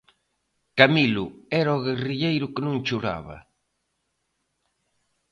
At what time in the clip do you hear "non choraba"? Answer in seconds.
2.67-3.37